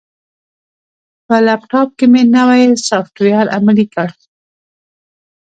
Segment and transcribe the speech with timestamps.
[1.27, 4.09] په لپټاپ کې مې نوی سافټویر عملي کړ.